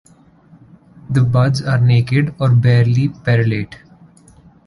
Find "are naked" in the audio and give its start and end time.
1.61-2.33